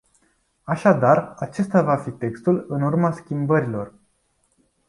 Așadar, 0.63 1.33
acesta 1.37 1.81
va 1.81 1.95
fi 1.95 2.09
textul 2.11 2.65
în 2.69 2.81
urma 2.81 3.11
schimbărilor. 3.11 3.93